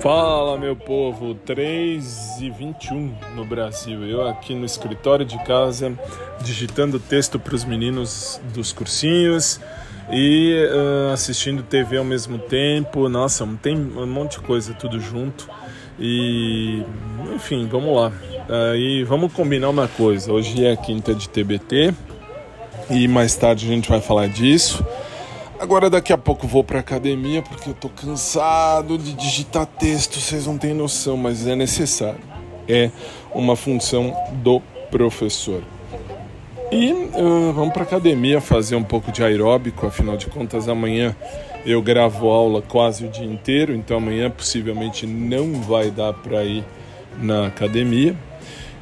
[0.00, 4.04] Fala meu povo, 3 e 21 no Brasil.
[4.04, 5.96] Eu aqui no escritório de casa
[6.42, 9.60] digitando texto para os meninos dos cursinhos
[10.10, 13.08] e uh, assistindo TV ao mesmo tempo.
[13.08, 15.48] Nossa, tem um monte de coisa tudo junto.
[16.00, 16.82] E
[17.32, 18.12] enfim, vamos lá.
[18.72, 20.32] Aí uh, vamos combinar uma coisa.
[20.32, 21.94] Hoje é quinta de TBT
[22.90, 24.84] e mais tarde a gente vai falar disso.
[25.58, 30.46] Agora daqui a pouco vou para academia porque eu tô cansado de digitar texto, vocês
[30.46, 32.20] não têm noção, mas é necessário.
[32.68, 32.90] É
[33.34, 35.62] uma função do professor.
[36.70, 41.16] E uh, vamos para academia fazer um pouco de aeróbico, afinal de contas amanhã
[41.64, 46.64] eu gravo aula quase o dia inteiro, então amanhã possivelmente não vai dar para ir
[47.20, 48.14] na academia.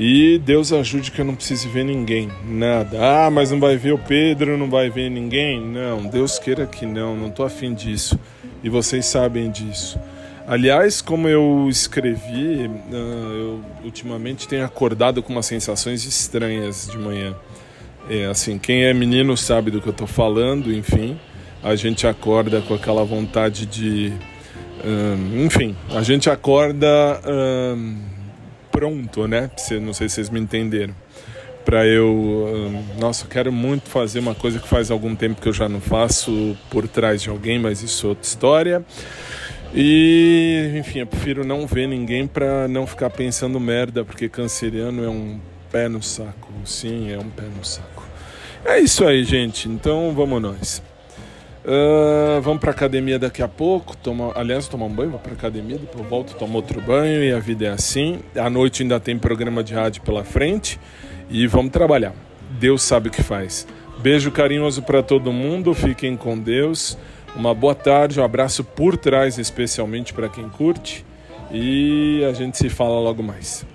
[0.00, 2.98] E Deus ajude que eu não precise ver ninguém, nada.
[3.00, 5.60] Ah, mas não vai ver o Pedro, não vai ver ninguém?
[5.60, 8.16] Não, Deus queira que não, não estou afim disso.
[8.62, 9.98] E vocês sabem disso.
[10.46, 17.34] Aliás, como eu escrevi, ah, eu ultimamente tenho acordado com umas sensações estranhas de manhã.
[18.08, 21.18] É, assim, quem é menino sabe do que eu estou falando, enfim.
[21.60, 24.12] A gente acorda com aquela vontade de.
[24.84, 27.20] Um, enfim, a gente acorda.
[28.78, 29.50] Pronto, né?
[29.82, 30.94] Não sei se vocês me entenderam.
[31.64, 32.72] Para eu.
[32.96, 35.80] Nossa, eu quero muito fazer uma coisa que faz algum tempo que eu já não
[35.80, 38.84] faço por trás de alguém, mas isso é outra história.
[39.74, 45.08] E, enfim, eu prefiro não ver ninguém para não ficar pensando merda, porque canceriano é
[45.08, 45.40] um
[45.72, 46.52] pé no saco.
[46.64, 48.06] Sim, é um pé no saco.
[48.64, 49.68] É isso aí, gente.
[49.68, 50.80] Então vamos nós.
[51.68, 53.94] Uh, vamos para academia daqui a pouco.
[53.94, 57.38] Toma, aliás, tomar um banho, vou para academia, depois volto, tomo outro banho e a
[57.38, 58.20] vida é assim.
[58.34, 60.80] À noite ainda tem programa de rádio pela frente
[61.28, 62.14] e vamos trabalhar.
[62.58, 63.66] Deus sabe o que faz.
[63.98, 66.96] Beijo carinhoso para todo mundo, fiquem com Deus.
[67.36, 71.04] Uma boa tarde, um abraço por trás, especialmente para quem curte.
[71.52, 73.66] E a gente se fala logo mais.